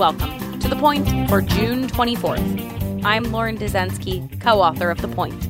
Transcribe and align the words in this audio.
Welcome 0.00 0.58
to 0.60 0.68
The 0.70 0.76
Point 0.76 1.28
for 1.28 1.42
June 1.42 1.86
24th. 1.86 3.04
I'm 3.04 3.24
Lauren 3.24 3.58
Dezenski, 3.58 4.40
co 4.40 4.62
author 4.62 4.88
of 4.88 5.02
The 5.02 5.08
Point. 5.08 5.46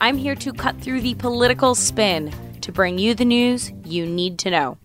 I'm 0.00 0.16
here 0.16 0.34
to 0.34 0.52
cut 0.52 0.80
through 0.80 1.02
the 1.02 1.14
political 1.14 1.76
spin 1.76 2.32
to 2.62 2.72
bring 2.72 2.98
you 2.98 3.14
the 3.14 3.24
news 3.24 3.70
you 3.84 4.04
need 4.04 4.40
to 4.40 4.50
know. 4.50 4.78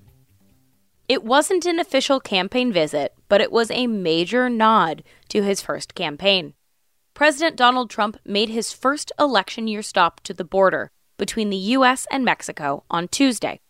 It 1.10 1.24
wasn't 1.24 1.66
an 1.66 1.80
official 1.80 2.20
campaign 2.20 2.72
visit, 2.72 3.16
but 3.28 3.42
it 3.42 3.52
was 3.52 3.72
a 3.72 3.88
major 3.88 4.52
nod 4.52 5.04
to 5.30 5.42
his 5.42 5.64
first 5.64 5.96
campaign. 5.96 6.54
President 7.16 7.56
Donald 7.56 7.90
Trump 7.90 8.18
made 8.24 8.50
his 8.50 8.72
first 8.72 9.12
election 9.18 9.68
year 9.68 9.82
stop 9.82 10.22
to 10.26 10.34
the 10.36 10.46
border 10.46 10.92
between 11.18 11.50
the 11.50 11.58
U.S. 11.58 12.06
and 12.12 12.24
Mexico 12.24 12.84
on 12.92 13.08
Tuesday. 13.08 13.62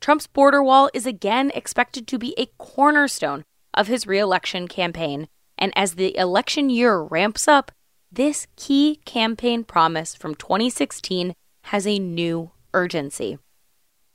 Trump's 0.00 0.26
border 0.26 0.62
wall 0.62 0.88
is 0.94 1.04
again 1.04 1.52
expected 1.54 2.06
to 2.06 2.18
be 2.18 2.34
a 2.38 2.46
cornerstone 2.56 3.44
of 3.74 3.86
his 3.86 4.06
reelection 4.06 4.68
campaign, 4.68 5.28
and 5.58 5.72
as 5.76 5.94
the 5.94 6.16
election 6.16 6.70
year 6.70 7.00
ramps 7.00 7.46
up, 7.46 7.72
this 8.12 8.46
key 8.56 9.00
campaign 9.04 9.64
promise 9.64 10.14
from 10.14 10.34
2016 10.34 11.34
has 11.64 11.86
a 11.86 11.98
new 11.98 12.50
urgency. 12.74 13.38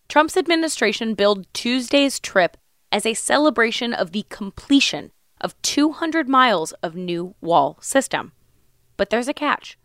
Trump's 0.09 0.37
administration 0.37 1.13
billed 1.13 1.51
Tuesday's 1.53 2.19
trip 2.19 2.57
as 2.91 3.05
a 3.05 3.13
celebration 3.13 3.93
of 3.93 4.11
the 4.11 4.25
completion 4.29 5.11
of 5.41 5.59
200 5.61 6.29
miles 6.29 6.71
of 6.83 6.95
new 6.95 7.35
wall 7.41 7.77
system. 7.81 8.31
But 8.97 9.09
there's 9.09 9.27
a 9.27 9.33
catch. 9.33 9.77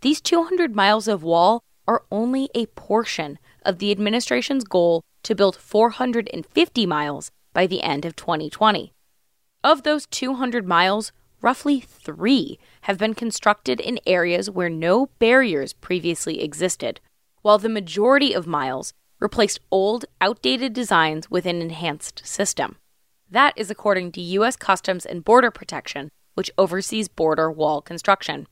These 0.00 0.20
200 0.20 0.74
miles 0.74 1.08
of 1.08 1.22
wall 1.22 1.62
are 1.86 2.04
only 2.10 2.50
a 2.54 2.66
portion 2.66 3.38
of 3.64 3.78
the 3.78 3.90
administration's 3.90 4.64
goal 4.64 5.02
to 5.22 5.34
build 5.34 5.56
450 5.56 6.86
miles 6.86 7.30
by 7.52 7.66
the 7.66 7.82
end 7.82 8.04
of 8.04 8.14
2020. 8.16 8.92
Of 9.64 9.82
those 9.82 10.06
200 10.06 10.66
miles, 10.66 11.10
roughly 11.40 11.80
three 11.80 12.58
have 12.82 12.96
been 12.96 13.14
constructed 13.14 13.80
in 13.80 13.98
areas 14.06 14.48
where 14.48 14.70
no 14.70 15.06
barriers 15.18 15.72
previously 15.72 16.42
existed, 16.42 17.00
while 17.42 17.58
the 17.58 17.68
majority 17.68 18.32
of 18.32 18.46
miles 18.46 18.94
replaced 19.18 19.60
old, 19.72 20.04
outdated 20.20 20.72
designs 20.72 21.28
with 21.28 21.44
an 21.44 21.60
enhanced 21.60 22.24
system. 22.24 22.76
That 23.28 23.52
is 23.56 23.70
according 23.70 24.12
to 24.12 24.20
U.S. 24.20 24.54
Customs 24.54 25.04
and 25.04 25.24
Border 25.24 25.50
Protection, 25.50 26.10
which 26.34 26.52
oversees 26.56 27.08
border 27.08 27.50
wall 27.50 27.82
construction. 27.82 28.46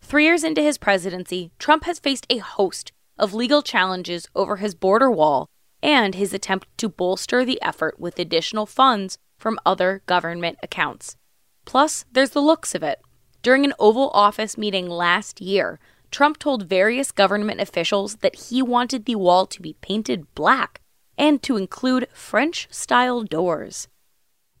Three 0.00 0.24
years 0.24 0.44
into 0.44 0.62
his 0.62 0.78
presidency, 0.78 1.50
Trump 1.58 1.84
has 1.84 1.98
faced 1.98 2.26
a 2.30 2.38
host 2.38 2.92
of 3.18 3.34
legal 3.34 3.60
challenges 3.60 4.28
over 4.36 4.56
his 4.56 4.76
border 4.76 5.10
wall 5.10 5.48
and 5.82 6.14
his 6.14 6.32
attempt 6.32 6.68
to 6.78 6.88
bolster 6.88 7.44
the 7.44 7.60
effort 7.60 7.98
with 7.98 8.20
additional 8.20 8.66
funds 8.66 9.18
from 9.38 9.58
other 9.64 10.02
government 10.06 10.58
accounts. 10.62 11.16
Plus, 11.64 12.04
there's 12.12 12.30
the 12.30 12.42
looks 12.42 12.74
of 12.74 12.82
it. 12.82 13.00
During 13.42 13.64
an 13.64 13.74
Oval 13.78 14.10
Office 14.10 14.58
meeting 14.58 14.88
last 14.88 15.40
year, 15.40 15.78
Trump 16.10 16.38
told 16.38 16.68
various 16.68 17.12
government 17.12 17.60
officials 17.60 18.16
that 18.16 18.36
he 18.36 18.62
wanted 18.62 19.04
the 19.04 19.14
wall 19.14 19.46
to 19.46 19.62
be 19.62 19.74
painted 19.80 20.34
black 20.34 20.80
and 21.16 21.42
to 21.42 21.56
include 21.56 22.08
French 22.12 22.68
style 22.70 23.22
doors. 23.22 23.88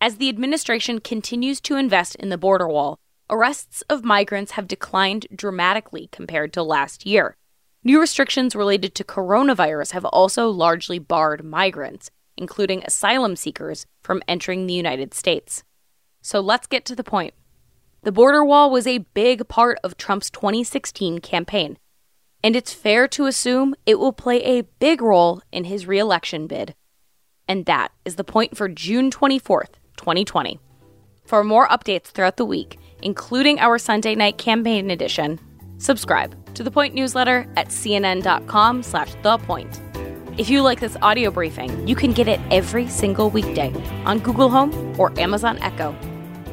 As 0.00 0.16
the 0.16 0.28
administration 0.28 1.00
continues 1.00 1.60
to 1.62 1.76
invest 1.76 2.14
in 2.16 2.28
the 2.28 2.38
border 2.38 2.68
wall, 2.68 2.98
arrests 3.30 3.82
of 3.88 4.04
migrants 4.04 4.52
have 4.52 4.68
declined 4.68 5.26
dramatically 5.34 6.08
compared 6.12 6.52
to 6.52 6.62
last 6.62 7.04
year. 7.04 7.36
New 7.84 8.00
restrictions 8.00 8.54
related 8.54 8.94
to 8.94 9.04
coronavirus 9.04 9.92
have 9.92 10.04
also 10.04 10.48
largely 10.50 10.98
barred 10.98 11.44
migrants, 11.44 12.10
including 12.38 12.82
asylum 12.84 13.36
seekers, 13.36 13.86
from 14.00 14.22
entering 14.26 14.66
the 14.66 14.74
United 14.74 15.12
States. 15.12 15.64
So 16.22 16.40
let's 16.40 16.66
get 16.66 16.84
to 16.86 16.96
the 16.96 17.04
point. 17.04 17.34
The 18.02 18.12
border 18.12 18.44
wall 18.44 18.70
was 18.70 18.86
a 18.86 18.98
big 18.98 19.48
part 19.48 19.78
of 19.82 19.96
Trump's 19.96 20.30
2016 20.30 21.18
campaign, 21.18 21.78
and 22.42 22.54
it's 22.54 22.72
fair 22.72 23.08
to 23.08 23.26
assume 23.26 23.74
it 23.84 23.98
will 23.98 24.12
play 24.12 24.42
a 24.42 24.62
big 24.78 25.02
role 25.02 25.42
in 25.50 25.64
his 25.64 25.86
reelection 25.86 26.46
bid. 26.46 26.74
And 27.48 27.66
that 27.66 27.92
is 28.04 28.16
the 28.16 28.24
point 28.24 28.56
for 28.56 28.68
June 28.68 29.10
24th, 29.10 29.74
2020. 29.96 30.60
For 31.24 31.42
more 31.42 31.68
updates 31.68 32.06
throughout 32.06 32.36
the 32.36 32.44
week, 32.44 32.78
including 33.02 33.58
our 33.58 33.78
Sunday 33.78 34.14
night 34.14 34.38
campaign 34.38 34.90
edition, 34.90 35.40
subscribe 35.78 36.34
to 36.54 36.62
the 36.62 36.70
Point 36.70 36.94
newsletter 36.94 37.46
at 37.56 37.68
cnn.com 37.68 38.82
slash 38.82 39.14
the 39.22 39.38
point. 39.38 39.87
If 40.38 40.48
you 40.48 40.62
like 40.62 40.78
this 40.78 40.96
audio 41.02 41.32
briefing, 41.32 41.88
you 41.88 41.96
can 41.96 42.12
get 42.12 42.28
it 42.28 42.38
every 42.52 42.86
single 42.86 43.28
weekday 43.28 43.72
on 44.04 44.20
Google 44.20 44.48
Home 44.50 44.94
or 44.96 45.12
Amazon 45.18 45.58
Echo, 45.60 45.96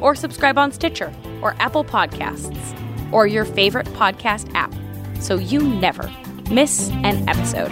or 0.00 0.16
subscribe 0.16 0.58
on 0.58 0.72
Stitcher 0.72 1.14
or 1.40 1.54
Apple 1.60 1.84
Podcasts 1.84 2.76
or 3.12 3.28
your 3.28 3.44
favorite 3.44 3.86
podcast 3.86 4.52
app 4.56 4.74
so 5.22 5.36
you 5.36 5.62
never 5.62 6.12
miss 6.50 6.90
an 7.04 7.28
episode. 7.28 7.70